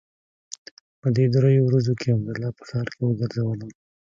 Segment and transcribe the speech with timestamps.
[0.99, 3.71] په دې درېو ورځو کښې عبدالله په ښار کښې وګرځولم.